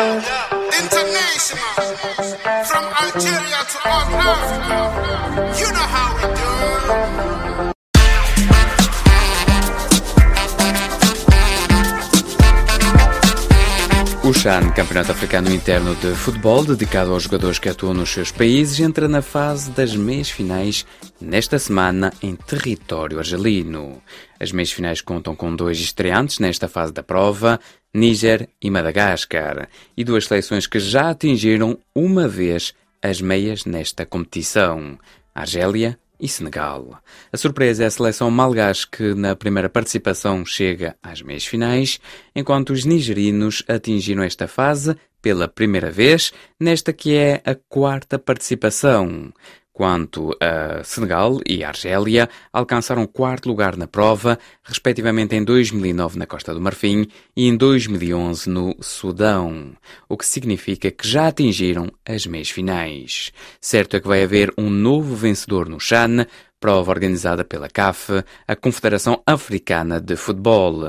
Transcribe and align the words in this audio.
International. 0.00 1.76
From 2.64 2.84
Algeria 3.04 3.60
to 3.68 3.78
all 3.84 4.08
Africa. 4.16 5.60
You 5.60 5.68
know 5.76 5.88
how 5.92 6.29
CHAN, 14.40 14.72
Campeonato 14.72 15.12
Africano 15.12 15.52
Interno 15.52 15.94
de 15.96 16.14
Futebol, 16.14 16.64
dedicado 16.64 17.12
aos 17.12 17.24
jogadores 17.24 17.58
que 17.58 17.68
atuam 17.68 17.92
nos 17.92 18.08
seus 18.08 18.32
países, 18.32 18.80
entra 18.80 19.06
na 19.06 19.20
fase 19.20 19.70
das 19.70 19.94
meias 19.94 20.30
finais 20.30 20.86
nesta 21.20 21.58
semana 21.58 22.10
em 22.22 22.34
território 22.34 23.18
argelino. 23.18 24.00
As 24.40 24.50
meias 24.50 24.72
finais 24.72 25.02
contam 25.02 25.36
com 25.36 25.54
dois 25.54 25.78
estreantes 25.78 26.38
nesta 26.38 26.68
fase 26.68 26.90
da 26.90 27.02
prova, 27.02 27.60
Níger 27.92 28.48
e 28.62 28.70
Madagascar, 28.70 29.68
e 29.94 30.04
duas 30.04 30.24
seleções 30.24 30.66
que 30.66 30.80
já 30.80 31.10
atingiram 31.10 31.78
uma 31.94 32.26
vez 32.26 32.72
as 33.02 33.20
meias 33.20 33.66
nesta 33.66 34.06
competição, 34.06 34.98
Argélia 35.34 35.98
e 36.20 36.28
Senegal. 36.28 37.00
A 37.32 37.36
surpresa 37.36 37.84
é 37.84 37.86
a 37.86 37.90
seleção 37.90 38.30
malgache 38.30 38.86
que 38.88 39.14
na 39.14 39.34
primeira 39.34 39.68
participação 39.68 40.44
chega 40.44 40.96
às 41.02 41.22
meias 41.22 41.44
finais, 41.44 41.98
enquanto 42.34 42.70
os 42.70 42.84
nigerinos 42.84 43.62
atingiram 43.68 44.22
esta 44.22 44.46
fase 44.46 44.96
pela 45.22 45.48
primeira 45.48 45.90
vez, 45.90 46.32
nesta 46.58 46.92
que 46.92 47.14
é 47.14 47.42
a 47.44 47.54
quarta 47.54 48.18
participação. 48.18 49.32
Quanto 49.80 50.36
a 50.38 50.84
Senegal 50.84 51.40
e 51.48 51.64
Argélia, 51.64 52.28
alcançaram 52.52 53.06
quarto 53.06 53.48
lugar 53.48 53.78
na 53.78 53.86
prova, 53.86 54.38
respectivamente 54.62 55.34
em 55.34 55.42
2009 55.42 56.18
na 56.18 56.26
Costa 56.26 56.52
do 56.52 56.60
Marfim 56.60 57.06
e 57.34 57.48
em 57.48 57.56
2011 57.56 58.50
no 58.50 58.76
Sudão, 58.82 59.72
o 60.06 60.18
que 60.18 60.26
significa 60.26 60.90
que 60.90 61.08
já 61.08 61.28
atingiram 61.28 61.90
as 62.06 62.26
meias 62.26 62.50
finais. 62.50 63.32
Certo 63.58 63.96
é 63.96 64.00
que 64.00 64.06
vai 64.06 64.22
haver 64.22 64.52
um 64.58 64.68
novo 64.68 65.16
vencedor 65.16 65.66
no 65.66 65.80
Chan, 65.80 66.26
prova 66.60 66.90
organizada 66.90 67.42
pela 67.42 67.70
CAF, 67.70 68.22
a 68.46 68.54
Confederação 68.54 69.22
Africana 69.24 69.98
de 69.98 70.14
Futebol. 70.14 70.82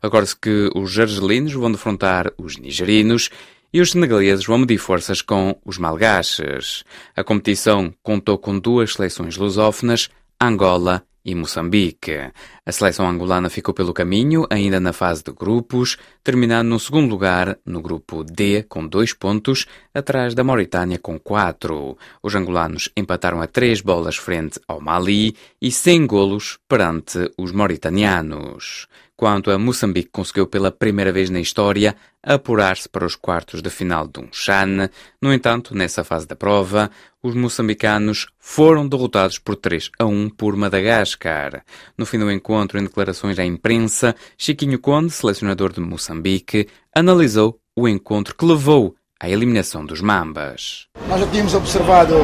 Agora-se 0.00 0.34
que 0.34 0.70
os 0.74 0.98
argelinos 0.98 1.52
vão 1.52 1.70
defrontar 1.70 2.32
os 2.38 2.56
nigerinos 2.56 3.28
e 3.72 3.80
os 3.80 3.92
senegaleses 3.92 4.46
vão 4.46 4.58
medir 4.58 4.78
forças 4.78 5.22
com 5.22 5.58
os 5.64 5.78
malgaches. 5.78 6.84
A 7.16 7.22
competição 7.22 7.92
contou 8.02 8.38
com 8.38 8.58
duas 8.58 8.94
seleções 8.94 9.36
lusófonas, 9.36 10.08
Angola 10.40 11.02
e 11.24 11.34
Moçambique. 11.34 12.30
A 12.68 12.72
seleção 12.72 13.08
angolana 13.08 13.48
ficou 13.48 13.72
pelo 13.72 13.94
caminho, 13.94 14.46
ainda 14.50 14.78
na 14.78 14.92
fase 14.92 15.24
de 15.24 15.32
grupos, 15.32 15.96
terminando 16.22 16.68
no 16.68 16.78
segundo 16.78 17.08
lugar 17.08 17.56
no 17.64 17.80
grupo 17.80 18.22
D 18.22 18.62
com 18.62 18.86
dois 18.86 19.14
pontos, 19.14 19.64
atrás 19.94 20.34
da 20.34 20.44
Mauritânia 20.44 20.98
com 20.98 21.18
quatro. 21.18 21.96
Os 22.22 22.34
angolanos 22.34 22.90
empataram 22.94 23.40
a 23.40 23.46
três 23.46 23.80
bolas 23.80 24.18
frente 24.18 24.60
ao 24.68 24.82
Mali 24.82 25.34
e 25.62 25.72
sem 25.72 26.06
golos 26.06 26.58
perante 26.68 27.32
os 27.38 27.52
mauritanianos. 27.52 28.86
Quanto 29.16 29.50
a 29.50 29.58
Moçambique 29.58 30.10
conseguiu 30.12 30.46
pela 30.46 30.70
primeira 30.70 31.10
vez 31.10 31.30
na 31.30 31.40
história 31.40 31.96
apurar-se 32.22 32.88
para 32.88 33.06
os 33.06 33.16
quartos 33.16 33.62
de 33.62 33.70
final 33.70 34.06
de 34.06 34.20
um 34.20 34.28
Chan. 34.30 34.88
No 35.20 35.32
entanto, 35.32 35.74
nessa 35.74 36.04
fase 36.04 36.26
da 36.26 36.36
prova, 36.36 36.90
os 37.22 37.34
moçambicanos 37.34 38.28
foram 38.38 38.86
derrotados 38.86 39.38
por 39.38 39.56
3 39.56 39.90
a 39.98 40.04
1 40.04 40.30
por 40.30 40.54
Madagascar. 40.54 41.64
No 41.96 42.06
fim 42.06 42.18
do 42.18 42.30
encontro, 42.30 42.57
em 42.60 42.82
declarações 42.82 43.38
à 43.38 43.44
imprensa, 43.44 44.14
Chiquinho 44.36 44.78
Conde, 44.78 45.10
selecionador 45.10 45.72
de 45.72 45.80
Moçambique, 45.80 46.68
analisou 46.94 47.58
o 47.76 47.88
encontro 47.88 48.34
que 48.34 48.44
levou 48.44 48.94
à 49.20 49.28
eliminação 49.28 49.84
dos 49.84 50.00
Mambas. 50.00 50.86
Nós 51.08 51.20
já 51.20 51.26
tínhamos 51.28 51.54
observado 51.54 52.14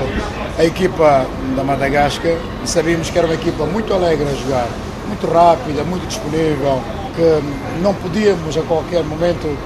a 0.59 0.65
equipa 0.65 1.27
da 1.56 1.62
Madagascar 1.62 2.37
e 2.62 2.69
sabíamos 2.69 3.11
que 3.11 3.19
era 3.19 3.27
uma 3.27 3.34
equipa 3.34 3.65
muito 3.67 3.93
alegre 3.93 4.27
a 4.28 4.34
jogar 4.34 4.69
muito 5.06 5.27
rápida, 5.27 5.84
muito 5.84 6.06
disponível, 6.06 6.81
que 7.15 7.83
não 7.83 7.94
podíamos 7.94 8.56
a 8.56 8.62
qualquer 8.62 9.05
momento 9.05 9.56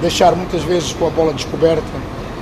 deixar 0.00 0.34
muitas 0.34 0.62
vezes 0.62 0.92
com 0.92 1.06
a 1.06 1.10
bola 1.10 1.32
descoberta, 1.32 1.82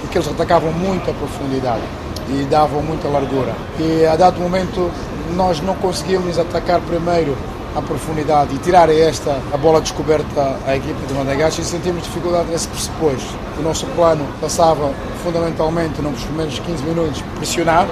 porque 0.01 0.19
eles 0.19 0.29
atacavam 0.29 0.73
muito 0.73 1.11
a 1.11 1.15
profundidade 1.15 1.83
e 2.29 2.45
davam 2.45 2.83
muita 2.83 3.09
largura. 3.09 3.55
E 3.79 4.05
a 4.05 4.17
dado 4.17 4.41
momento 4.41 4.91
nós 5.35 5.61
não 5.61 5.75
conseguimos 5.77 6.39
atacar 6.39 6.81
primeiro 6.81 7.37
a 7.75 7.83
profundidade 7.83 8.55
e 8.55 8.59
tirar 8.59 8.91
esta 8.91 9.41
a 9.53 9.57
bola 9.57 9.81
descoberta 9.81 10.59
à 10.67 10.77
equipe 10.77 11.07
de 11.07 11.15
Madagascar 11.15 11.65
e 11.65 11.65
sentimos 11.65 12.03
dificuldade 12.03 12.51
nesse 12.51 12.69
pressuposto. 12.69 13.35
O 13.59 13.63
nosso 13.63 13.87
plano 13.95 14.27
passava 14.41 14.93
fundamentalmente 15.23 16.01
nos 16.03 16.23
primeiros 16.25 16.59
15 16.59 16.83
minutos 16.83 17.23
pressionar 17.37 17.87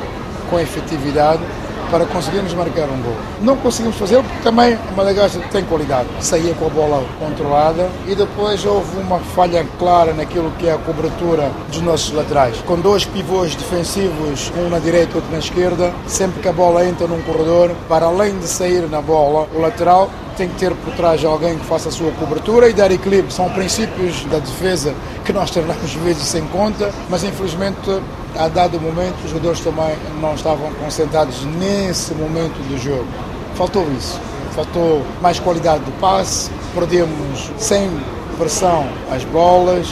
com 0.51 0.59
efetividade 0.59 1.43
para 1.91 2.07
conseguirmos 2.07 2.55
marcar 2.55 2.89
um 2.89 3.03
gol. 3.03 3.17
Não 3.41 3.57
conseguimos 3.57 3.97
fazer 3.97 4.23
porque 4.23 4.43
também 4.43 4.75
a 4.75 4.97
Madagascar 4.97 5.43
tem 5.51 5.65
qualidade. 5.65 6.09
Saía 6.21 6.55
com 6.55 6.67
a 6.67 6.71
bola 6.71 7.05
controlada 7.19 7.89
e 8.07 8.15
depois 8.15 8.65
houve 8.65 8.99
uma 8.99 9.19
falha 9.19 9.67
clara 9.79 10.13
naquilo 10.13 10.51
que 10.59 10.67
é 10.67 10.73
a 10.73 10.79
cobertura 10.79 11.51
dos 11.69 11.81
nossos 11.81 12.13
laterais. 12.13 12.57
Com 12.67 12.79
dois 12.81 13.05
pivôs 13.05 13.55
defensivos, 13.55 14.53
um 14.57 14.69
na 14.69 14.79
direita 14.79 15.13
e 15.13 15.17
outro 15.17 15.31
na 15.31 15.39
esquerda, 15.39 15.93
sempre 16.07 16.41
que 16.41 16.49
a 16.49 16.53
bola 16.53 16.87
entra 16.87 17.07
num 17.07 17.23
corredor, 17.23 17.71
para 17.89 18.07
além 18.07 18.39
de 18.39 18.47
sair 18.47 18.89
na 18.89 19.01
bola, 19.01 19.49
o 19.55 19.61
lateral 19.61 20.11
tem 20.39 20.49
que 20.49 20.55
ter 20.55 20.73
por 20.73 20.95
trás 20.95 21.25
alguém 21.25 21.59
que 21.59 21.67
faça 21.67 21.89
a 21.89 21.93
sua 21.93 22.13
cobertura 22.13 22.69
e 22.69 22.73
dar 22.73 22.93
equilíbrio. 22.93 23.33
São 23.33 23.51
princípios 23.51 24.25
da 24.27 24.39
defesa 24.39 24.95
que 25.25 25.33
nós 25.33 25.51
tornamos 25.51 25.93
vezes 26.05 26.23
sem 26.23 26.45
conta, 26.47 26.93
mas 27.11 27.25
infelizmente 27.25 28.01
a 28.37 28.49
dado 28.49 28.81
momento 28.81 29.17
os 29.25 29.31
jogadores 29.31 29.61
também 29.61 29.97
não 30.21 30.35
estavam 30.35 30.73
concentrados 30.75 31.45
nesse 31.45 32.15
momento 32.15 32.57
do 32.69 32.79
jogo. 32.79 33.07
Faltou 33.55 33.87
isso. 33.97 34.21
Faltou 34.53 35.05
mais 35.21 35.39
qualidade 35.39 35.85
do 35.85 35.93
passe, 36.01 36.51
perdemos 36.75 37.51
sem 37.59 37.89
pressão 38.37 38.89
as 39.11 39.25
bolas, 39.25 39.87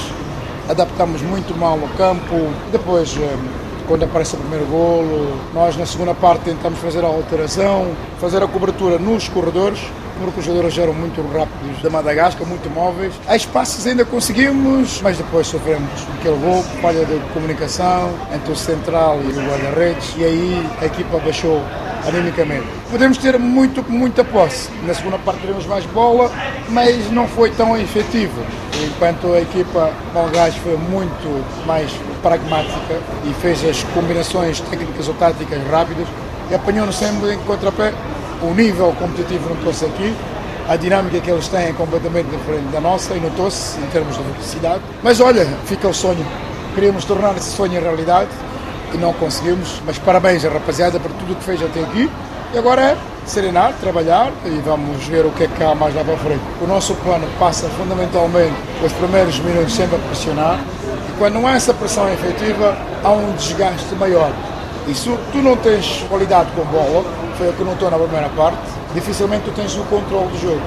adaptamos 0.68 1.22
muito 1.22 1.56
mal 1.56 1.76
o 1.76 1.88
campo. 1.96 2.34
Depois 2.72 3.16
eh, 3.16 3.36
quando 3.86 4.04
aparece 4.04 4.34
o 4.34 4.38
primeiro 4.38 4.66
golo. 4.66 5.36
Nós, 5.54 5.76
na 5.76 5.86
segunda 5.86 6.14
parte, 6.14 6.42
tentamos 6.44 6.78
fazer 6.78 7.04
a 7.04 7.08
alteração, 7.08 7.92
fazer 8.20 8.42
a 8.42 8.46
cobertura 8.46 8.98
nos 8.98 9.28
corredores, 9.28 9.80
porque 10.18 10.40
os 10.40 10.46
jogadores 10.46 10.76
eram 10.78 10.94
muito 10.94 11.20
rápidos 11.22 11.82
da 11.82 11.90
Madagascar, 11.90 12.46
muito 12.46 12.68
móveis. 12.70 13.14
Há 13.26 13.36
espaços 13.36 13.86
ainda 13.86 14.04
conseguimos, 14.04 15.00
mas 15.02 15.16
depois 15.16 15.46
sofremos 15.46 15.90
aquele 16.18 16.36
gol, 16.36 16.62
falha 16.80 17.04
de 17.04 17.18
comunicação 17.32 18.10
entre 18.34 18.52
o 18.52 18.56
central 18.56 19.20
e 19.22 19.32
o 19.32 19.48
guarda-redes, 19.48 20.14
e 20.16 20.24
aí 20.24 20.66
a 20.80 20.86
equipa 20.86 21.18
baixou 21.18 21.62
animicamente. 22.06 22.66
Podemos 22.90 23.18
ter 23.18 23.38
muito, 23.38 23.84
muita 23.90 24.24
posse. 24.24 24.70
Na 24.86 24.94
segunda 24.94 25.18
parte 25.18 25.40
tivemos 25.40 25.66
mais 25.66 25.84
bola, 25.86 26.30
mas 26.68 27.10
não 27.10 27.26
foi 27.26 27.50
tão 27.50 27.76
efetivo. 27.76 28.42
Enquanto 28.84 29.32
a 29.32 29.40
equipa 29.40 29.90
malgás 30.14 30.54
foi 30.56 30.76
muito 30.76 31.44
mais 31.66 31.90
pragmática 32.22 33.00
e 33.24 33.32
fez 33.40 33.64
as 33.64 33.82
combinações 33.94 34.60
técnicas 34.60 35.08
ou 35.08 35.14
táticas 35.14 35.60
rápidas 35.70 36.06
e 36.50 36.54
apanhou-nos 36.54 36.96
sempre 36.96 37.34
em 37.34 37.38
contrapé. 37.40 37.92
O 38.42 38.52
nível 38.52 38.94
competitivo 38.98 39.48
notou-se 39.48 39.84
aqui, 39.84 40.14
a 40.68 40.76
dinâmica 40.76 41.20
que 41.20 41.30
eles 41.30 41.48
têm 41.48 41.68
é 41.68 41.72
completamente 41.72 42.26
diferente 42.26 42.66
da 42.72 42.80
nossa 42.80 43.14
e 43.14 43.20
notou-se 43.20 43.78
em 43.78 43.86
termos 43.86 44.16
de 44.16 44.22
velocidade. 44.22 44.80
Mas 45.02 45.20
olha, 45.20 45.46
fica 45.64 45.88
o 45.88 45.94
sonho. 45.94 46.26
Queríamos 46.74 47.04
tornar 47.04 47.36
esse 47.36 47.50
sonho 47.50 47.78
em 47.78 47.80
realidade 47.80 48.28
e 48.92 48.98
não 48.98 49.12
conseguimos. 49.12 49.80
Mas 49.86 49.98
parabéns 49.98 50.44
à 50.44 50.50
rapaziada 50.50 50.98
por 50.98 51.10
tudo 51.12 51.32
o 51.32 51.36
que 51.36 51.44
fez 51.44 51.62
até 51.62 51.80
aqui. 51.80 52.10
E 52.52 52.58
agora 52.58 52.82
é 52.82 52.96
serenar, 53.26 53.74
trabalhar 53.80 54.30
e 54.44 54.60
vamos 54.64 55.04
ver 55.06 55.24
o 55.24 55.30
que 55.30 55.44
é 55.44 55.48
que 55.48 55.62
há 55.62 55.74
mais 55.74 55.94
lá 55.94 56.04
para 56.04 56.16
frente. 56.16 56.42
O 56.60 56.66
nosso 56.66 56.94
plano 56.96 57.26
passa 57.38 57.68
fundamentalmente 57.70 58.54
os 58.84 58.92
primeiros 58.92 59.38
minutos 59.40 59.74
sempre 59.74 59.96
a 59.96 59.98
pressionar 59.98 60.60
e 60.84 61.18
quando 61.18 61.34
não 61.34 61.46
há 61.46 61.54
essa 61.54 61.74
pressão 61.74 62.08
efetiva 62.12 62.76
há 63.02 63.10
um 63.10 63.32
desgaste 63.32 63.94
maior. 63.96 64.32
E 64.86 64.94
se 64.94 65.10
tu 65.32 65.38
não 65.38 65.56
tens 65.56 66.04
qualidade 66.08 66.50
com 66.52 66.64
bola, 66.64 67.04
foi 67.36 67.48
o 67.48 67.52
que 67.52 67.62
notou 67.62 67.90
na 67.90 67.98
primeira 67.98 68.28
parte, 68.30 68.58
dificilmente 68.94 69.44
tu 69.44 69.50
tens 69.52 69.74
o 69.76 69.82
controle 69.84 70.28
do 70.28 70.38
jogo. 70.40 70.62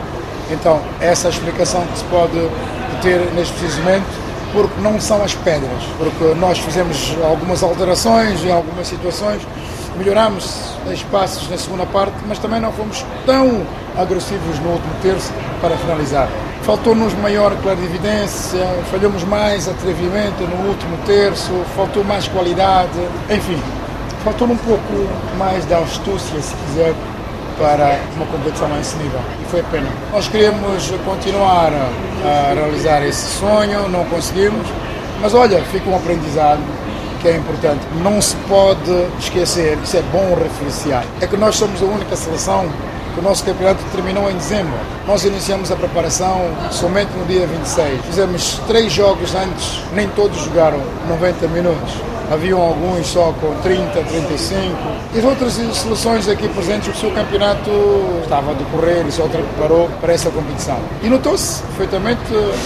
Então, 0.51 0.81
essa 0.99 1.27
é 1.27 1.29
a 1.29 1.31
explicação 1.31 1.85
que 1.85 1.99
se 1.99 2.03
pode 2.05 2.49
ter 3.01 3.19
neste 3.33 3.53
preciso 3.53 3.81
momento 3.81 4.29
porque 4.53 4.81
não 4.81 4.99
são 4.99 5.23
as 5.23 5.35
pedras, 5.35 5.83
porque 5.97 6.33
nós 6.39 6.57
fizemos 6.57 7.15
algumas 7.23 7.61
alterações 7.61 8.43
em 8.43 8.51
algumas 8.51 8.87
situações, 8.87 9.41
melhoramos 9.95 10.73
espaços 10.91 11.49
na 11.49 11.57
segunda 11.57 11.85
parte, 11.85 12.15
mas 12.27 12.39
também 12.39 12.59
não 12.59 12.71
fomos 12.71 13.05
tão 13.25 13.61
agressivos 13.97 14.59
no 14.59 14.71
último 14.71 14.93
terço 15.01 15.31
para 15.61 15.77
finalizar. 15.77 16.27
Faltou-nos 16.63 17.13
maior 17.15 17.55
clarividência, 17.61 18.65
falhamos 18.91 19.23
mais 19.23 19.67
atrevimento 19.67 20.43
no 20.43 20.69
último 20.69 20.97
terço, 21.05 21.51
faltou 21.75 22.03
mais 22.03 22.27
qualidade, 22.27 22.99
enfim, 23.29 23.59
faltou 24.23 24.47
um 24.47 24.57
pouco 24.57 25.07
mais 25.37 25.65
de 25.65 25.73
astúcia, 25.73 26.41
se 26.41 26.53
quiser, 26.55 26.93
para 27.57 27.99
uma 28.15 28.25
competição 28.27 28.73
a 28.73 28.79
esse 28.79 28.95
nível. 28.97 29.19
E 29.41 29.45
foi 29.51 29.63
pena. 29.63 29.89
Nós 30.13 30.27
queríamos 30.27 30.91
continuar 31.05 31.71
a 31.73 32.53
realizar 32.53 33.05
esse 33.05 33.37
sonho, 33.39 33.89
não 33.89 34.05
conseguimos, 34.05 34.67
Mas 35.21 35.33
olha, 35.33 35.61
fica 35.63 35.89
um 35.89 35.95
aprendizado 35.95 36.61
que 37.21 37.27
é 37.27 37.35
importante. 37.35 37.81
Não 38.01 38.21
se 38.21 38.35
pode 38.47 39.07
esquecer, 39.19 39.77
isso 39.83 39.97
é 39.97 40.01
bom 40.13 40.35
referenciar, 40.41 41.03
é 41.19 41.27
que 41.27 41.35
nós 41.35 41.55
somos 41.55 41.81
a 41.81 41.85
única 41.85 42.15
seleção 42.15 42.69
que 43.13 43.19
o 43.19 43.23
nosso 43.23 43.43
campeonato 43.43 43.83
terminou 43.91 44.29
em 44.31 44.35
dezembro. 44.35 44.73
Nós 45.05 45.25
iniciamos 45.25 45.71
a 45.71 45.75
preparação 45.75 46.49
somente 46.71 47.11
no 47.17 47.25
dia 47.25 47.45
26. 47.45 48.05
Fizemos 48.05 48.61
três 48.67 48.93
jogos 48.93 49.35
antes, 49.35 49.81
nem 49.93 50.07
todos 50.09 50.37
jogaram 50.41 50.79
90 51.09 51.47
minutos. 51.47 51.95
Haviam 52.31 52.61
alguns 52.61 53.07
só 53.07 53.33
com 53.41 53.55
30, 53.63 54.03
35. 54.03 54.75
E 55.15 55.19
as 55.19 55.25
outras 55.25 55.53
seleções 55.53 56.27
aqui 56.27 56.47
presentes, 56.49 56.95
o 56.95 56.99
seu 56.99 57.09
campeonato 57.09 57.71
estava 58.21 58.51
a 58.51 58.53
decorrer 58.53 59.03
e 59.07 59.11
só 59.11 59.27
preparou 59.27 59.89
para 59.99 60.13
essa 60.13 60.29
competição. 60.29 60.77
E 61.01 61.09
notou-se 61.09 61.63
perfeitamente 61.63 62.21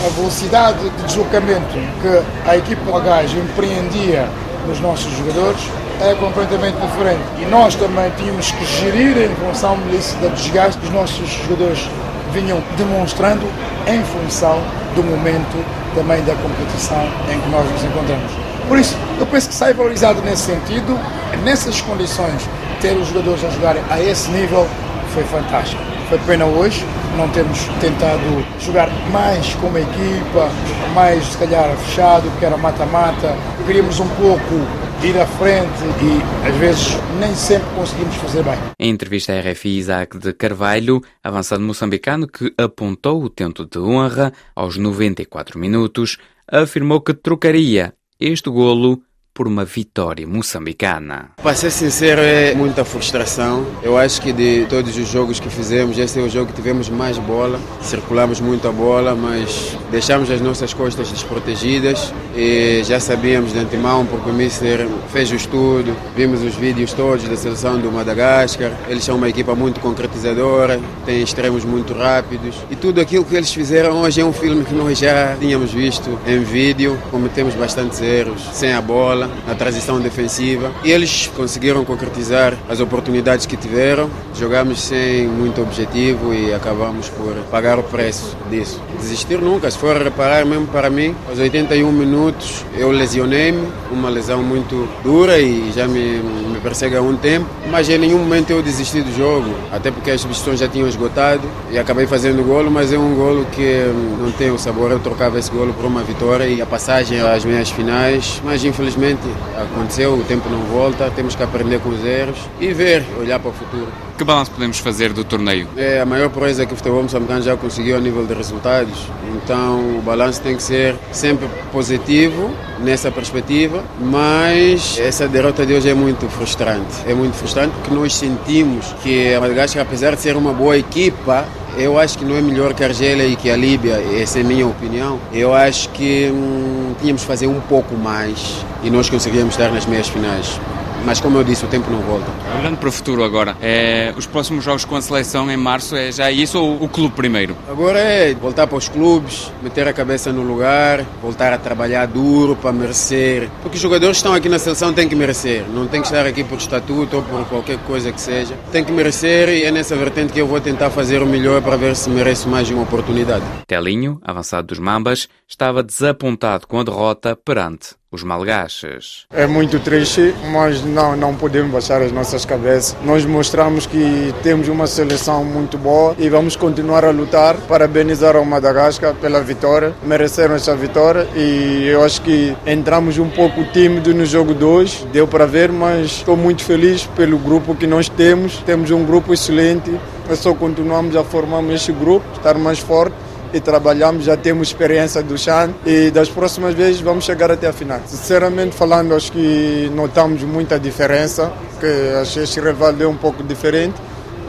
a 0.05 0.09
velocidade 0.09 0.89
de 0.89 1.03
deslocamento 1.03 1.73
que 2.01 2.49
a 2.49 2.57
equipa 2.57 2.91
Lagage 2.91 3.37
empreendia 3.37 4.27
nos 4.67 4.81
nossos 4.81 5.11
jogadores 5.17 5.61
é 6.01 6.13
completamente 6.15 6.75
diferente. 6.75 7.23
E 7.39 7.45
nós 7.45 7.73
também 7.75 8.11
tínhamos 8.17 8.51
que 8.51 8.65
gerir 8.65 9.17
em 9.17 9.33
função 9.35 9.77
disso, 9.89 10.17
da 10.17 10.27
desgaste 10.27 10.77
que 10.79 10.87
os 10.87 10.93
nossos 10.93 11.29
jogadores 11.29 11.87
vinham 12.33 12.61
demonstrando 12.75 13.45
em 13.87 14.03
função 14.03 14.59
do 14.93 15.03
momento 15.03 15.63
também 15.95 16.21
da 16.23 16.35
competição 16.35 17.03
em 17.31 17.39
que 17.39 17.49
nós 17.49 17.69
nos 17.71 17.83
encontramos. 17.83 18.52
Por 18.67 18.79
isso, 18.79 18.97
eu 19.19 19.25
penso 19.25 19.49
que 19.49 19.55
sai 19.55 19.73
valorizado 19.73 20.21
nesse 20.21 20.43
sentido, 20.43 20.99
nessas 21.43 21.81
condições, 21.81 22.47
ter 22.81 22.93
os 22.93 23.07
jogadores 23.07 23.43
a 23.43 23.49
jogarem 23.49 23.83
a 23.89 24.01
esse 24.01 24.29
nível 24.31 24.67
foi 25.13 25.23
fantástico. 25.23 25.81
Foi 26.09 26.17
pena 26.19 26.45
hoje 26.45 26.83
não 27.17 27.29
termos 27.29 27.59
tentado 27.79 28.45
jogar 28.59 28.89
mais 29.11 29.53
como 29.55 29.77
equipa, 29.77 30.49
mais 30.93 31.23
se 31.25 31.37
calhar 31.37 31.75
fechado, 31.77 32.31
que 32.39 32.45
era 32.45 32.57
mata-mata. 32.57 33.35
Queríamos 33.65 33.99
um 33.99 34.07
pouco 34.09 34.55
ir 35.03 35.19
à 35.19 35.25
frente 35.25 35.83
e 36.01 36.47
às 36.47 36.55
vezes 36.55 36.97
nem 37.19 37.35
sempre 37.35 37.67
conseguimos 37.75 38.15
fazer 38.15 38.43
bem. 38.43 38.57
Em 38.79 38.89
entrevista 38.89 39.33
à 39.33 39.39
RFI, 39.39 39.77
Isaac 39.77 40.17
de 40.17 40.33
Carvalho, 40.33 41.01
avançado 41.23 41.61
moçambicano 41.61 42.27
que 42.27 42.53
apontou 42.57 43.23
o 43.23 43.29
tento 43.29 43.65
de 43.65 43.79
honra 43.79 44.31
aos 44.55 44.77
94 44.77 45.59
minutos, 45.59 46.17
afirmou 46.47 47.01
que 47.01 47.13
trocaria 47.13 47.93
este 48.31 48.49
golo 48.49 49.01
por 49.33 49.47
uma 49.47 49.65
vitória 49.65 50.27
moçambicana. 50.27 51.31
Para 51.41 51.55
ser 51.55 51.71
sincero, 51.71 52.21
é 52.21 52.53
muita 52.53 52.85
frustração. 52.85 53.65
Eu 53.81 53.97
acho 53.97 54.21
que 54.21 54.31
de 54.31 54.65
todos 54.69 54.95
os 54.95 55.07
jogos 55.07 55.39
que 55.39 55.49
fizemos, 55.49 55.97
esse 55.97 56.19
é 56.19 56.21
o 56.21 56.29
jogo 56.29 56.47
que 56.47 56.53
tivemos 56.53 56.87
mais 56.87 57.17
bola. 57.17 57.59
Circulamos 57.81 58.39
muito 58.39 58.67
a 58.67 58.71
bola, 58.71 59.15
mas 59.15 59.75
deixamos 59.89 60.29
as 60.29 60.39
nossas 60.39 60.73
costas 60.73 61.09
desprotegidas 61.09 62.13
e 62.35 62.83
já 62.83 62.99
sabíamos 62.99 63.53
de 63.53 63.59
antemão, 63.59 64.05
porque 64.05 64.29
o 64.29 64.33
Mister 64.33 64.87
fez 65.11 65.31
o 65.31 65.35
estudo, 65.35 65.95
vimos 66.15 66.43
os 66.43 66.53
vídeos 66.55 66.93
todos 66.93 67.27
da 67.27 67.35
seleção 67.35 67.79
do 67.79 67.91
Madagascar. 67.91 68.71
Eles 68.87 69.03
são 69.03 69.15
uma 69.15 69.29
equipa 69.29 69.55
muito 69.55 69.79
concretizadora, 69.79 70.79
têm 71.05 71.23
extremos 71.23 71.65
muito 71.65 71.93
rápidos 71.93 72.55
e 72.69 72.75
tudo 72.75 73.01
aquilo 73.01 73.25
que 73.25 73.35
eles 73.35 73.51
fizeram 73.53 74.01
hoje 74.01 74.21
é 74.21 74.25
um 74.25 74.33
filme 74.33 74.63
que 74.63 74.73
nós 74.73 74.99
já 74.99 75.35
tínhamos 75.39 75.71
visto 75.71 76.19
em 76.27 76.43
vídeo. 76.43 76.99
Cometemos 77.09 77.55
bastantes 77.55 77.99
erros 78.01 78.41
sem 78.53 78.73
a 78.73 78.81
bola 78.81 79.22
bola, 79.23 79.29
na 79.47 79.55
transição 79.55 79.99
defensiva. 79.99 80.71
E 80.83 80.91
eles 80.91 81.29
conseguiram 81.35 81.83
concretizar 81.85 82.53
as 82.69 82.79
oportunidades 82.79 83.45
que 83.45 83.57
tiveram. 83.57 84.09
Jogamos 84.35 84.81
sem 84.81 85.27
muito 85.27 85.61
objetivo 85.61 86.33
e 86.33 86.53
acabamos 86.53 87.09
por 87.09 87.35
pagar 87.51 87.79
o 87.79 87.83
preço 87.83 88.35
disso. 88.49 88.81
Desistir 88.99 89.39
nunca, 89.39 89.69
se 89.69 89.77
for 89.77 89.95
reparar 90.01 90.45
mesmo 90.45 90.67
para 90.67 90.89
mim, 90.89 91.15
aos 91.27 91.39
81 91.39 91.91
minutos 91.91 92.65
eu 92.77 92.91
lesionei-me, 92.91 93.67
uma 93.91 94.09
lesão 94.09 94.41
muito 94.41 94.87
dura 95.03 95.39
e 95.39 95.71
já 95.73 95.87
me, 95.87 96.19
me 96.19 96.59
persegue 96.59 96.95
há 96.95 97.01
um 97.01 97.15
tempo, 97.15 97.45
mas 97.69 97.89
em 97.89 97.97
nenhum 97.97 98.19
momento 98.19 98.51
eu 98.51 98.61
desisti 98.61 99.01
do 99.01 99.15
jogo, 99.15 99.53
até 99.71 99.91
porque 99.91 100.11
as 100.11 100.21
substituições 100.21 100.59
já 100.59 100.67
tinham 100.67 100.87
esgotado 100.87 101.41
e 101.71 101.77
acabei 101.77 102.07
fazendo 102.07 102.41
o 102.41 102.43
golo, 102.43 102.71
mas 102.71 102.91
é 102.91 102.97
um 102.97 103.15
golo 103.15 103.45
que 103.51 103.83
não 104.19 104.31
tem 104.31 104.51
o 104.51 104.57
sabor, 104.57 104.91
eu 104.91 104.99
trocava 104.99 105.37
esse 105.37 105.51
golo 105.51 105.73
por 105.73 105.85
uma 105.85 106.01
vitória 106.01 106.45
e 106.45 106.61
a 106.61 106.65
passagem 106.65 107.19
às 107.21 107.45
meias 107.45 107.69
finais, 107.69 108.41
mas 108.43 108.63
infelizmente 108.63 109.12
aconteceu, 109.57 110.13
o 110.13 110.23
tempo 110.23 110.49
não 110.49 110.59
volta, 110.59 111.11
temos 111.11 111.35
que 111.35 111.43
aprender 111.43 111.79
com 111.79 111.89
os 111.89 112.03
erros 112.03 112.37
e 112.59 112.73
ver, 112.73 113.05
olhar 113.19 113.39
para 113.39 113.49
o 113.49 113.53
futuro. 113.53 113.87
Que 114.17 114.23
balanço 114.23 114.51
podemos 114.51 114.79
fazer 114.79 115.11
do 115.11 115.23
torneio? 115.23 115.67
É 115.75 115.99
a 115.99 116.05
maior 116.05 116.29
proeza 116.29 116.65
que 116.65 116.73
o 116.73 116.75
futebol 116.77 117.01
moçambicano 117.03 117.41
já 117.41 117.57
conseguiu 117.57 117.97
a 117.97 117.99
nível 117.99 118.25
de 118.25 118.33
resultados, 118.33 119.07
então 119.35 119.97
o 119.97 120.01
balanço 120.01 120.41
tem 120.41 120.55
que 120.55 120.63
ser 120.63 120.95
sempre 121.11 121.47
positivo 121.71 122.51
nessa 122.79 123.11
perspectiva, 123.11 123.83
mas 123.99 124.99
essa 124.99 125.27
derrota 125.27 125.65
de 125.65 125.73
hoje 125.73 125.89
é 125.89 125.93
muito 125.93 126.27
frustrante. 126.29 126.95
É 127.07 127.13
muito 127.13 127.35
frustrante 127.35 127.73
porque 127.75 127.93
nós 127.93 128.13
sentimos 128.15 128.93
que 129.01 129.33
a 129.33 129.39
Madagascar, 129.39 129.83
apesar 129.83 130.15
de 130.15 130.21
ser 130.21 130.35
uma 130.35 130.53
boa 130.53 130.77
equipa, 130.77 131.45
eu 131.77 131.97
acho 131.99 132.17
que 132.17 132.25
não 132.25 132.35
é 132.35 132.41
melhor 132.41 132.73
que 132.73 132.83
a 132.83 132.87
Argélia 132.87 133.25
e 133.25 133.35
que 133.35 133.49
a 133.49 133.55
Líbia, 133.55 134.01
essa 134.21 134.39
é 134.39 134.41
a 134.41 134.45
minha 134.45 134.67
opinião. 134.67 135.19
Eu 135.31 135.53
acho 135.53 135.89
que 135.89 136.29
hum, 136.31 136.93
tínhamos 136.99 137.21
que 137.21 137.27
fazer 137.27 137.47
um 137.47 137.59
pouco 137.61 137.95
mais 137.95 138.63
e 138.83 138.89
nós 138.89 139.09
conseguíamos 139.09 139.53
estar 139.53 139.71
nas 139.71 139.85
meias 139.85 140.07
finais 140.07 140.59
mas 141.05 141.19
como 141.19 141.37
eu 141.37 141.43
disse, 141.43 141.65
o 141.65 141.67
tempo 141.67 141.89
não 141.89 141.99
volta. 141.99 142.31
Olhando 142.59 142.77
para 142.77 142.89
o 142.89 142.91
futuro 142.91 143.23
agora, 143.23 143.55
é, 143.61 144.13
os 144.17 144.25
próximos 144.25 144.63
jogos 144.63 144.85
com 144.85 144.95
a 144.95 145.01
seleção 145.01 145.49
em 145.49 145.57
março 145.57 145.95
é 145.95 146.11
já 146.11 146.31
isso 146.31 146.59
ou 146.59 146.83
o 146.83 146.87
clube 146.87 147.15
primeiro? 147.15 147.55
Agora 147.69 147.99
é 147.99 148.33
voltar 148.33 148.67
para 148.67 148.77
os 148.77 148.87
clubes, 148.87 149.51
meter 149.61 149.87
a 149.87 149.93
cabeça 149.93 150.31
no 150.31 150.41
lugar, 150.41 151.05
voltar 151.21 151.53
a 151.53 151.57
trabalhar 151.57 152.05
duro 152.07 152.55
para 152.55 152.71
merecer. 152.71 153.49
Porque 153.61 153.75
os 153.75 153.81
jogadores 153.81 154.17
que 154.17 154.19
estão 154.19 154.33
aqui 154.33 154.49
na 154.49 154.59
seleção 154.59 154.93
têm 154.93 155.07
que 155.07 155.15
merecer, 155.15 155.65
não 155.69 155.87
tem 155.87 156.01
que 156.01 156.07
estar 156.07 156.25
aqui 156.25 156.43
por 156.43 156.57
estatuto 156.57 157.17
ou 157.17 157.23
por 157.23 157.45
qualquer 157.45 157.77
coisa 157.79 158.11
que 158.11 158.21
seja. 158.21 158.55
Tem 158.71 158.83
que 158.83 158.91
merecer 158.91 159.49
e 159.49 159.63
é 159.63 159.71
nessa 159.71 159.95
vertente 159.95 160.33
que 160.33 160.39
eu 160.39 160.47
vou 160.47 160.61
tentar 160.61 160.89
fazer 160.89 161.21
o 161.21 161.25
melhor 161.25 161.61
para 161.61 161.77
ver 161.77 161.95
se 161.95 162.09
mereço 162.09 162.47
mais 162.47 162.69
uma 162.69 162.83
oportunidade. 162.83 163.43
Telinho, 163.67 164.19
avançado 164.23 164.67
dos 164.67 164.79
Mambas, 164.79 165.27
estava 165.47 165.83
desapontado 165.83 166.67
com 166.67 166.79
a 166.79 166.83
derrota 166.83 167.35
perante 167.35 167.95
os 168.13 168.23
malgaches. 168.23 169.25
É 169.31 169.47
muito 169.47 169.79
triste, 169.79 170.35
mas 170.51 170.83
não, 170.83 171.15
não 171.15 171.33
podemos 171.33 171.71
baixar 171.71 171.99
as 171.99 172.11
nossas 172.11 172.45
cabeças. 172.45 172.95
Nós 173.03 173.25
mostramos 173.25 173.87
que 173.87 174.31
temos 174.43 174.67
uma 174.67 174.85
seleção 174.85 175.43
muito 175.43 175.79
boa 175.79 176.15
e 176.19 176.29
vamos 176.29 176.55
continuar 176.55 177.03
a 177.03 177.09
lutar. 177.09 177.57
Parabenizar 177.67 178.35
ao 178.35 178.45
Madagascar 178.45 179.15
pela 179.15 179.41
vitória, 179.41 179.95
mereceram 180.03 180.53
essa 180.53 180.75
vitória 180.75 181.27
e 181.35 181.87
eu 181.87 182.03
acho 182.03 182.21
que 182.21 182.55
entramos 182.67 183.17
um 183.17 183.29
pouco 183.29 183.63
tímido 183.65 184.13
no 184.13 184.27
jogo 184.27 184.53
2, 184.53 185.07
deu 185.11 185.27
para 185.27 185.47
ver, 185.47 185.71
mas 185.71 186.05
estou 186.05 186.37
muito 186.37 186.63
feliz 186.63 187.07
pelo 187.15 187.39
grupo 187.39 187.73
que 187.73 187.87
nós 187.87 188.07
temos. 188.07 188.57
Temos 188.57 188.91
um 188.91 189.03
grupo 189.03 189.33
excelente, 189.33 189.89
é 190.29 190.35
só 190.35 190.53
continuamos 190.53 191.15
a 191.15 191.23
formar 191.23 191.63
este 191.73 191.91
grupo, 191.91 192.25
estar 192.35 192.59
mais 192.59 192.77
forte 192.77 193.15
e 193.53 193.59
trabalhamos, 193.59 194.25
já 194.25 194.35
temos 194.35 194.67
experiência 194.69 195.21
do 195.21 195.37
chão 195.37 195.73
e 195.85 196.09
das 196.11 196.29
próximas 196.29 196.73
vezes 196.73 196.99
vamos 196.99 197.23
chegar 197.23 197.51
até 197.51 197.67
a 197.67 197.73
final. 197.73 198.01
Sinceramente 198.05 198.75
falando, 198.75 199.13
acho 199.13 199.31
que 199.31 199.91
notamos 199.93 200.41
muita 200.43 200.79
diferença, 200.79 201.51
que 201.79 202.15
acho 202.21 202.33
que 202.33 202.39
este 202.39 202.59
rival 202.59 202.93
é 202.99 203.07
um 203.07 203.17
pouco 203.17 203.43
diferente 203.43 203.95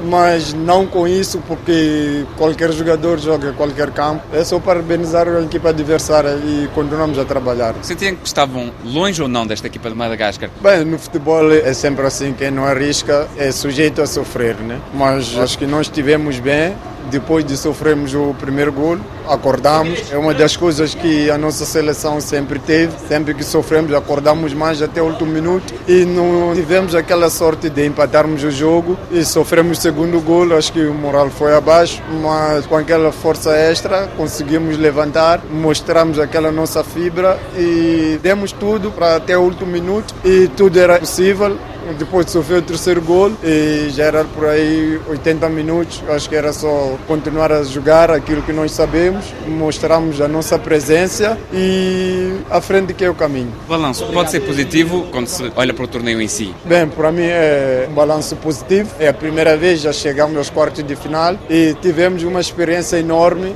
mas 0.04 0.52
não 0.52 0.87
com 0.87 1.08
isso, 1.08 1.42
porque 1.46 2.25
qualquer 2.37 2.73
jogador 2.73 3.18
joga 3.18 3.52
qualquer 3.52 3.90
campo. 3.90 4.23
É 4.32 4.44
só 4.44 4.58
parabenizar 4.58 5.28
a 5.28 5.40
equipa 5.40 5.70
adversária 5.70 6.37
e 6.44 6.68
continuamos 6.75 7.18
a 7.18 7.25
trabalhar. 7.25 7.75
Sentiam 7.82 8.14
que 8.14 8.26
estavam 8.26 8.70
longe 8.84 9.23
ou 9.23 9.28
não 9.28 9.46
desta 9.46 9.66
equipa 9.66 9.88
de 9.88 9.96
Madagascar? 9.96 10.50
Bem, 10.61 10.84
no 10.84 10.99
futebol 10.99 11.52
é 11.52 11.73
sempre 11.73 12.06
assim, 12.06 12.32
quem 12.32 12.50
não 12.50 12.64
arrisca 12.64 13.26
é 13.37 13.50
sujeito 13.50 14.02
a 14.02 14.06
sofrer, 14.06 14.56
né? 14.56 14.80
Mas 14.92 15.37
acho 15.38 15.58
que 15.58 15.66
nós 15.66 15.87
estivemos 15.87 16.38
bem, 16.38 16.75
depois 17.11 17.44
de 17.44 17.56
sofrermos 17.56 18.14
o 18.14 18.34
primeiro 18.38 18.73
gol, 18.73 18.99
acordamos. 19.28 20.11
É 20.11 20.16
uma 20.16 20.34
das 20.34 20.56
coisas 20.56 20.94
que 20.94 21.30
a 21.30 21.38
nossa 21.38 21.64
seleção 21.64 22.20
sempre 22.20 22.58
teve. 22.58 22.92
Sempre 23.08 23.34
que 23.34 23.44
sofremos, 23.44 23.92
acordamos 23.94 24.52
mais 24.52 24.82
até 24.82 25.02
o 25.02 25.06
último 25.06 25.30
minuto 25.30 25.73
e 25.88 26.04
não 26.04 26.54
tivemos 26.54 26.94
aquela 26.94 27.30
sorte 27.30 27.68
de 27.70 27.87
empatarmos 27.87 28.42
o 28.42 28.50
jogo 28.50 28.99
e 29.11 29.25
sofremos 29.25 29.78
o 29.78 29.80
segundo 29.80 30.20
gol. 30.20 30.56
Acho 30.56 30.73
que 30.73 30.84
o 30.84 30.94
moral 30.94 31.30
foi 31.30 31.54
abaixo, 31.54 32.02
mas 32.23 32.66
com 32.66 32.76
aquela 32.76 33.12
força 33.12 33.56
extra 33.56 34.08
conseguimos 34.16 34.76
levantar, 34.76 35.40
mostramos 35.50 36.18
aquela 36.18 36.50
nossa 36.50 36.82
fibra 36.82 37.38
e 37.56 38.18
demos 38.23 38.52
tudo 38.52 38.90
para 38.90 39.16
até 39.16 39.37
o 39.37 39.42
último 39.42 39.70
minuto 39.70 40.14
e 40.25 40.49
tudo 40.49 40.78
era 40.78 40.99
possível 40.99 41.56
depois 41.99 42.26
de 42.26 42.33
sofrer 42.33 42.59
o 42.59 42.62
terceiro 42.62 43.00
gol 43.00 43.33
e 43.43 43.91
já 43.91 44.05
era 44.05 44.25
por 44.25 44.47
aí 44.47 45.00
80 45.09 45.49
minutos. 45.49 46.03
Acho 46.09 46.29
que 46.29 46.37
era 46.37 46.53
só 46.53 46.97
continuar 47.07 47.53
a 47.53 47.62
jogar 47.62 48.11
aquilo 48.11 48.43
que 48.43 48.53
nós 48.53 48.73
sabemos, 48.73 49.25
mostramos 49.47 50.21
a 50.21 50.29
nossa 50.29 50.59
presença 50.59 51.38
e 51.53 52.38
à 52.50 52.61
frente 52.61 52.95
que 52.95 53.05
é 53.05 53.11
o 53.11 53.14
caminho. 53.14 53.53
O 53.67 53.69
balanço 53.69 54.07
pode 54.12 54.31
ser 54.31 54.41
positivo 54.41 55.07
quando 55.11 55.26
se 55.26 55.50
olha 55.57 55.75
para 55.75 55.85
o 55.85 55.88
torneio 55.88 56.21
em 56.21 56.29
si? 56.29 56.55
Bem, 56.64 56.88
para 56.88 57.12
mim 57.12 57.25
é 57.25 57.87
um 57.91 57.95
balanço 57.95 58.37
positivo. 58.37 58.91
É 58.99 59.09
a 59.09 59.14
primeira 59.14 59.57
vez 59.57 59.81
já 59.81 59.93
chegamos 59.93 60.37
aos 60.37 60.50
quartos 60.50 60.85
de 60.85 60.97
final 60.97 61.37
e 61.49 61.75
tivemos 61.81 62.23
uma 62.23 62.41
experiência 62.41 62.97
enorme 62.97 63.55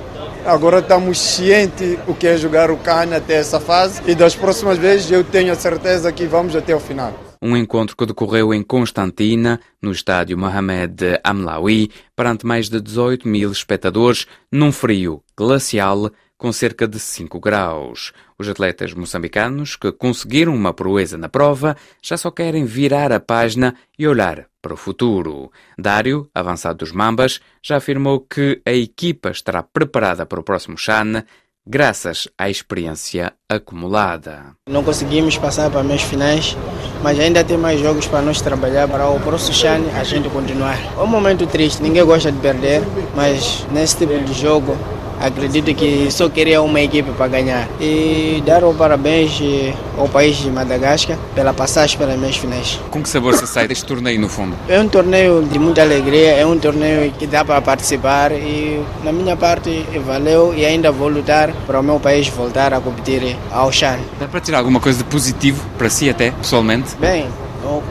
Agora 0.48 0.78
estamos 0.78 1.20
cientes 1.20 1.98
o 2.06 2.14
que 2.14 2.26
é 2.26 2.36
jogar 2.36 2.70
o 2.70 2.78
CAN 2.78 3.14
até 3.14 3.34
essa 3.34 3.60
fase 3.60 4.00
e 4.06 4.14
das 4.14 4.34
próximas 4.34 4.78
vezes 4.78 5.10
eu 5.10 5.22
tenho 5.22 5.52
a 5.52 5.54
certeza 5.54 6.10
que 6.10 6.24
vamos 6.24 6.56
até 6.56 6.74
o 6.74 6.80
final. 6.80 7.27
Um 7.40 7.56
encontro 7.56 7.96
que 7.96 8.06
decorreu 8.06 8.52
em 8.52 8.62
Constantina, 8.62 9.60
no 9.80 9.92
estádio 9.92 10.36
Mohamed 10.36 11.20
Amlaoui, 11.22 11.90
perante 12.14 12.46
mais 12.46 12.68
de 12.68 12.80
18 12.80 13.28
mil 13.28 13.50
espectadores, 13.50 14.26
num 14.50 14.72
frio 14.72 15.22
glacial 15.36 16.10
com 16.38 16.52
cerca 16.52 16.86
de 16.86 16.98
5 17.00 17.40
graus. 17.40 18.12
Os 18.38 18.48
atletas 18.48 18.94
moçambicanos 18.94 19.74
que 19.74 19.90
conseguiram 19.90 20.54
uma 20.54 20.72
proeza 20.72 21.18
na 21.18 21.28
prova 21.28 21.76
já 22.00 22.16
só 22.16 22.30
querem 22.30 22.64
virar 22.64 23.10
a 23.12 23.18
página 23.18 23.74
e 23.98 24.06
olhar 24.06 24.46
para 24.62 24.72
o 24.72 24.76
futuro. 24.76 25.50
Dário, 25.76 26.30
avançado 26.32 26.78
dos 26.78 26.92
Mambas, 26.92 27.40
já 27.60 27.76
afirmou 27.78 28.20
que 28.20 28.62
a 28.64 28.72
equipa 28.72 29.30
estará 29.30 29.62
preparada 29.62 30.24
para 30.24 30.40
o 30.40 30.44
próximo 30.44 30.78
Chan 30.78 31.24
graças 31.68 32.26
à 32.38 32.48
experiência 32.48 33.34
acumulada. 33.46 34.54
Não 34.66 34.82
conseguimos 34.82 35.36
passar 35.36 35.70
para 35.70 35.82
meios 35.82 36.02
finais, 36.02 36.56
mas 37.02 37.18
ainda 37.18 37.44
tem 37.44 37.56
mais 37.56 37.80
jogos 37.80 38.06
para 38.06 38.20
nós 38.22 38.40
trabalhar 38.40 38.88
para 38.88 39.08
o 39.08 39.20
próximo 39.20 39.54
Chan 39.54 39.80
a 39.98 40.04
gente 40.04 40.28
continuar. 40.28 40.78
É 40.96 41.00
um 41.00 41.06
momento 41.06 41.46
triste, 41.46 41.82
ninguém 41.82 42.04
gosta 42.04 42.30
de 42.32 42.38
perder, 42.38 42.82
mas 43.14 43.66
nesse 43.72 43.96
tipo 43.96 44.18
de 44.18 44.32
jogo 44.32 44.76
acredito 45.20 45.74
que 45.74 46.10
só 46.10 46.28
queria 46.28 46.62
uma 46.62 46.80
equipe 46.80 47.10
para 47.12 47.28
ganhar. 47.28 47.68
E 47.80 48.42
dar 48.46 48.64
o 48.64 48.74
parabéns 48.74 49.40
ao 49.96 50.08
país 50.08 50.36
de 50.36 50.50
Madagascar 50.50 51.16
pela 51.34 51.52
passagem 51.52 51.98
pelas 51.98 52.18
meias 52.18 52.36
finais. 52.36 52.80
Com 52.90 53.02
que 53.02 53.08
sabor 53.08 53.34
se 53.34 53.46
sai 53.46 53.68
deste 53.68 53.84
torneio, 53.84 54.20
no 54.20 54.28
fundo? 54.28 54.56
É 54.68 54.78
um 54.80 54.88
torneio 54.88 55.42
de 55.42 55.58
muita 55.58 55.82
alegria, 55.82 56.32
é 56.32 56.46
um 56.46 56.58
torneio 56.58 57.10
que 57.12 57.26
dá 57.26 57.44
para 57.44 57.60
participar 57.60 58.32
e, 58.32 58.82
na 59.02 59.12
minha 59.12 59.36
parte, 59.36 59.84
valeu 60.04 60.54
e 60.56 60.64
ainda 60.64 60.90
vou 60.90 61.08
lutar 61.08 61.52
para 61.66 61.80
o 61.80 61.82
meu 61.82 61.98
país 61.98 62.28
voltar 62.28 62.72
a 62.72 62.80
competir 62.80 63.36
ao 63.50 63.72
Chan. 63.72 63.98
Dá 64.18 64.26
para 64.26 64.40
tirar 64.40 64.58
alguma 64.58 64.80
coisa 64.80 64.98
de 64.98 65.04
positivo 65.04 65.64
para 65.76 65.88
si, 65.90 66.08
até, 66.08 66.30
pessoalmente? 66.30 66.94
Bem, 66.96 67.26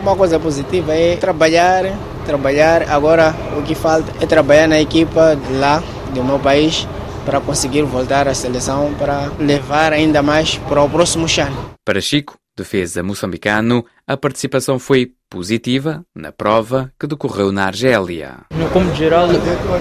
uma 0.02 0.16
coisa 0.16 0.40
positiva 0.40 0.94
é 0.94 1.16
trabalhar, 1.16 1.86
trabalhar. 2.26 2.90
Agora, 2.90 3.36
o 3.58 3.62
que 3.62 3.76
falta 3.76 4.12
é 4.22 4.26
trabalhar 4.26 4.68
na 4.68 4.80
equipa 4.80 5.36
de 5.36 5.54
lá, 5.58 5.84
do 6.14 6.24
meu 6.24 6.40
país, 6.40 6.88
para 7.28 7.42
conseguir 7.42 7.84
voltar 7.84 8.26
à 8.26 8.34
seleção 8.34 8.94
para 8.94 9.28
levar 9.38 9.92
ainda 9.92 10.24
mais 10.24 10.58
para 10.60 10.82
o 10.82 10.90
próximo 10.90 11.26
ano. 11.38 11.76
Para 11.84 12.00
Chico, 12.00 12.38
defesa 12.56 13.04
moçambicano, 13.04 13.86
a 14.08 14.16
participação 14.16 14.80
foi 14.80 15.12
positiva 15.30 16.04
na 16.16 16.32
prova 16.32 16.92
que 17.00 17.08
decorreu 17.08 17.52
na 17.52 17.66
Argélia. 17.66 18.36
Como 18.74 18.94
geral, 18.96 19.28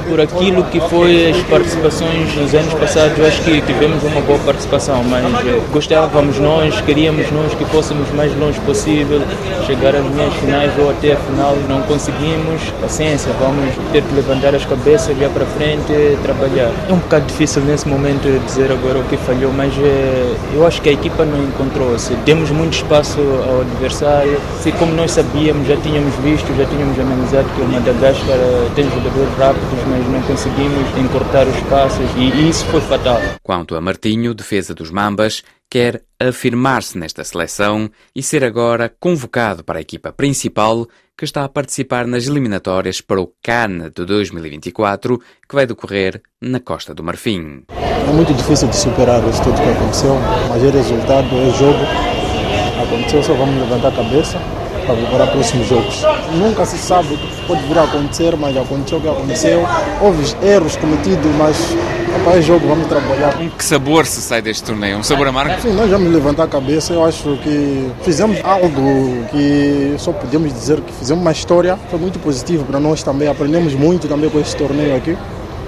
por 0.09 0.21
aquilo 0.21 0.65
que 0.65 0.81
foi 0.81 1.31
as 1.31 1.43
participações 1.45 2.33
dos 2.35 2.55
anos 2.55 2.73
passados, 2.75 3.19
acho 3.21 3.43
que 3.43 3.61
tivemos 3.63 4.03
uma 4.03 4.21
boa 4.23 4.39
participação, 4.41 5.03
mas 5.05 5.25
eh, 5.47 5.61
gostávamos 5.73 6.39
nós, 6.39 6.81
queríamos 6.81 7.31
nós 7.31 7.53
que 7.55 7.65
fôssemos 7.67 8.11
mais 8.13 8.35
longe 8.39 8.59
possível, 8.61 9.21
chegar 9.67 9.95
às 9.95 10.05
minhas 10.05 10.33
finais 10.35 10.73
ou 10.79 10.91
até 10.91 11.13
a 11.13 11.17
final, 11.17 11.57
não 11.69 11.83
conseguimos, 11.83 12.63
paciência, 12.81 13.33
vamos 13.35 13.75
ter 13.93 14.03
que 14.03 14.15
levantar 14.15 14.55
as 14.55 14.65
cabeças, 14.65 15.17
olhar 15.17 15.31
para 15.31 15.45
frente, 15.47 15.93
trabalhar. 16.23 16.73
É 16.89 16.93
um 16.93 16.99
bocado 16.99 17.27
difícil 17.27 17.63
nesse 17.63 17.87
momento 17.89 18.27
dizer 18.47 18.71
agora 18.73 18.99
o 18.99 19.05
que 19.05 19.17
falhou, 19.17 19.53
mas 19.53 19.73
eh, 19.79 20.35
eu 20.55 20.67
acho 20.67 20.81
que 20.81 20.89
a 20.89 20.93
equipa 20.93 21.25
não 21.25 21.43
encontrou-se. 21.43 22.15
Demos 22.25 22.51
muito 22.51 22.75
espaço 22.75 23.21
ao 23.21 23.61
adversário, 23.61 24.41
se 24.63 24.73
como 24.73 24.93
nós 24.95 25.11
sabíamos, 25.37 25.69
já 25.69 25.77
tínhamos 25.77 26.15
visto, 26.17 26.57
já 26.57 26.65
tínhamos 26.65 26.99
analisado 26.99 27.49
que 27.55 27.61
o 27.61 27.69
Madagascar 27.69 28.39
eh, 28.39 28.71
tem 28.75 28.85
jogadores 28.89 29.39
rápidos, 29.39 29.85
mas 29.89 30.09
não 30.09 30.23
conseguimos 30.23 30.99
encurtar 30.99 31.47
os 31.47 31.61
passos 31.69 32.07
e 32.17 32.49
isso 32.49 32.65
foi 32.67 32.81
fatal. 32.81 33.21
Quanto 33.43 33.77
a 33.77 33.81
Martinho, 33.81 34.33
defesa 34.33 34.75
dos 34.75 34.91
Mambas, 34.91 35.43
quer 35.71 36.03
afirmar-se 36.19 36.97
nesta 36.97 37.23
seleção 37.23 37.91
e 38.15 38.23
ser 38.23 38.45
agora 38.45 38.93
convocado 38.99 39.63
para 39.63 39.79
a 39.79 39.83
equipa 39.83 40.11
principal 40.11 40.87
que 41.19 41.25
está 41.25 41.45
a 41.45 41.49
participar 41.49 42.07
nas 42.07 42.27
eliminatórias 42.27 43.03
para 43.03 43.21
o 43.21 43.31
CAN 43.43 43.91
de 43.95 44.05
2024, 44.07 45.19
que 45.47 45.55
vai 45.55 45.67
decorrer 45.67 46.23
na 46.41 46.61
Costa 46.61 46.95
do 46.95 47.03
Marfim. 47.03 47.65
É 47.69 48.13
muito 48.13 48.33
difícil 48.33 48.69
de 48.69 48.77
superar 48.77 49.23
isso 49.29 49.43
tudo 49.43 49.61
que 49.61 49.69
aconteceu, 49.69 50.15
mas 50.49 50.63
é 50.63 50.71
resultado, 50.71 51.27
é 51.27 51.59
jogo. 51.59 51.79
Aconteceu, 52.83 53.23
só 53.23 53.35
vamos 53.35 53.57
levantar 53.57 53.89
a 53.89 53.93
cabeça 53.93 54.39
para 54.87 54.95
preparar 54.95 55.31
próximos 55.31 55.67
jogos. 55.67 56.03
Nunca 56.35 56.65
se 56.65 56.79
sabe 56.79 57.15
o 57.15 57.19
que 57.19 57.47
pode 57.47 57.63
vir 57.63 57.79
a 57.79 57.83
acontecer, 57.83 58.37
mas 58.37 58.57
aconteceu 58.57 58.99
o 58.99 59.01
que 59.01 59.09
aconteceu. 59.09 59.67
Houve 60.01 60.37
erros 60.47 60.77
cometidos, 60.77 61.31
mas 61.37 61.57
para 62.25 62.39
é 62.39 62.43
jogo, 62.43 62.67
vamos 62.67 62.87
trabalhar. 62.87 63.37
Um 63.41 63.49
que 63.49 63.65
sabor 63.65 64.07
se 64.07 64.21
sai 64.21 64.41
deste 64.41 64.65
torneio? 64.65 64.99
Um 64.99 65.03
sabor 65.03 65.29
amargo? 65.29 65.61
Sim, 65.61 65.73
nós 65.75 65.91
vamos 65.91 66.13
levantar 66.13 66.45
a 66.45 66.49
cabeça. 66.49 66.93
Eu 66.93 67.05
acho 67.05 67.37
que 67.39 67.91
fizemos 68.03 68.39
algo 68.43 69.27
que 69.31 69.95
só 69.99 70.13
podemos 70.13 70.53
dizer 70.53 70.81
que 70.81 70.93
fizemos 70.93 71.23
uma 71.23 71.33
história. 71.33 71.79
Foi 71.91 71.99
muito 71.99 72.19
positivo 72.19 72.65
para 72.65 72.81
nós 72.81 73.03
também. 73.03 73.29
Aprendemos 73.29 73.75
muito 73.75 74.09
também 74.09 74.31
com 74.31 74.41
esse 74.41 74.57
torneio 74.57 74.97
aqui. 74.97 75.17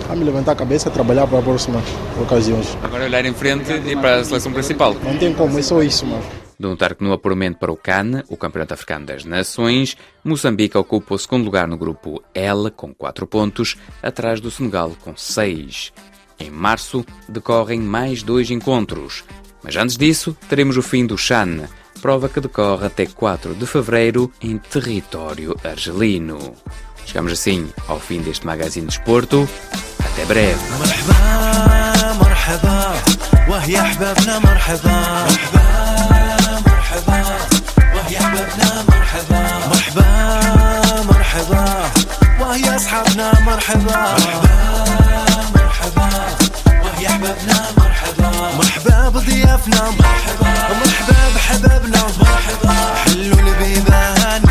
Vamos 0.08 0.24
levantar 0.24 0.52
a 0.52 0.56
cabeça 0.56 0.88
e 0.88 0.92
trabalhar 0.92 1.26
para 1.26 1.38
as 1.38 1.44
próximas 1.44 1.84
ocasiões. 2.20 2.76
Agora 2.82 3.04
olhar 3.04 3.24
em 3.24 3.34
frente 3.34 3.70
e 3.86 3.94
para 3.94 4.16
a 4.16 4.24
seleção 4.24 4.50
principal. 4.50 4.96
Não 5.04 5.16
tem 5.18 5.34
como, 5.34 5.58
é 5.58 5.62
só 5.62 5.82
isso, 5.82 6.06
mano. 6.06 6.47
De 6.58 6.66
notar 6.66 6.94
que 6.96 7.04
no 7.04 7.12
apuramento 7.12 7.58
para 7.58 7.70
o 7.70 7.76
CAN, 7.76 8.24
o 8.28 8.36
Campeonato 8.36 8.74
Africano 8.74 9.06
das 9.06 9.24
Nações, 9.24 9.96
Moçambique 10.24 10.76
ocupa 10.76 11.14
o 11.14 11.18
segundo 11.18 11.44
lugar 11.44 11.68
no 11.68 11.78
grupo 11.78 12.20
L, 12.34 12.70
com 12.70 12.92
4 12.92 13.26
pontos, 13.28 13.76
atrás 14.02 14.40
do 14.40 14.50
Senegal, 14.50 14.92
com 15.00 15.16
6. 15.16 15.92
Em 16.40 16.50
março, 16.50 17.04
decorrem 17.28 17.80
mais 17.80 18.24
dois 18.24 18.50
encontros. 18.50 19.24
Mas 19.62 19.76
antes 19.76 19.96
disso, 19.96 20.36
teremos 20.48 20.76
o 20.76 20.82
fim 20.82 21.06
do 21.06 21.16
Chan, 21.16 21.68
prova 22.00 22.28
que 22.28 22.40
decorre 22.40 22.86
até 22.86 23.06
4 23.06 23.54
de 23.54 23.66
fevereiro 23.66 24.32
em 24.40 24.58
território 24.58 25.54
argelino. 25.62 26.54
Chegamos 27.06 27.32
assim 27.32 27.68
ao 27.86 27.98
fim 27.98 28.20
deste 28.20 28.44
Magazine 28.44 28.86
de 28.86 28.94
Esporto. 28.94 29.48
Até 29.98 30.24
breve. 30.24 30.60
وهي 38.48 38.62
احبابنا 38.62 38.84
مرحبا. 38.88 39.42
مرحبا 39.68 41.02
مرحبا. 41.02 41.90
وهي 42.40 42.76
أصحابنا 42.76 43.32
مرحبا. 43.40 44.16
مرحبا 44.18 44.54
مرحبا. 45.54 46.08
وهي 46.82 47.06
أحبابنا 47.06 47.58
مرحبا. 47.78 48.30
مرحبا 48.56 49.08
بضيافنا. 49.08 49.90
مرحبا 49.90 50.52
مرحبا 50.80 51.18
بحبابنا. 51.34 52.02
مرحبا. 52.20 52.94
حلوا 53.04 53.40
البيبان 53.40 54.42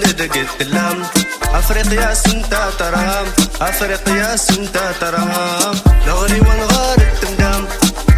دقت 0.00 0.60
اللام. 0.60 1.02
أفريقيا 1.54 2.14
سنتا 2.14 2.70
ترام. 2.78 3.26
أفريقيا 3.60 4.36
سنتا 4.36 4.92
ترام. 5.00 5.74
نغري 6.06 6.40
ونغار 6.40 6.98
التمدام. 6.98 7.68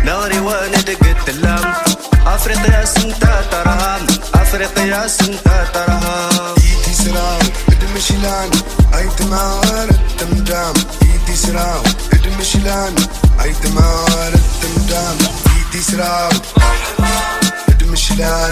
نغري 0.04 0.38
وندقت 0.38 1.28
اللام. 1.28 1.74
أفريقيا 2.26 2.84
سنتا 2.84 3.34
ترام. 3.50 4.06
أفريقيا 4.34 5.08
سنتا 5.08 5.64
ترام. 5.74 6.54
إيدي 6.58 6.94
سراو 6.94 7.38
ادمشلان 7.72 8.50
ايت 8.94 9.22
مار 9.22 9.88
التمدام. 9.90 10.74
إيدي 11.02 11.36
سراو 11.36 11.82
ادمشلان 12.12 12.94
ايت 13.42 13.66
مار 13.66 14.32
التمدام. 14.34 15.18
إيدي 15.56 15.82
سراو. 15.82 16.30
ادمشلان 17.68 18.50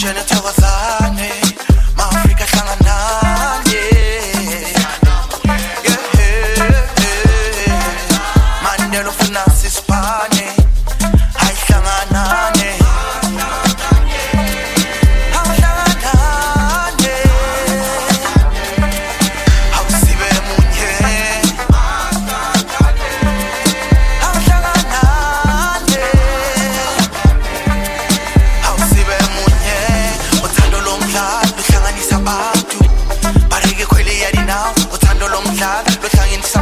je 0.00 0.14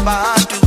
back 0.08 0.57